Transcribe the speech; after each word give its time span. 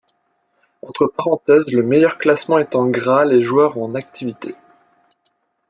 Entre 0.81 1.05
parenthèses 1.05 1.75
le 1.75 1.83
meilleur 1.83 2.17
classement 2.17 2.57
et 2.57 2.67
en 2.73 2.87
gras 2.89 3.23
les 3.23 3.43
joueurs 3.43 3.77
en 3.77 3.93
activité. 3.93 4.55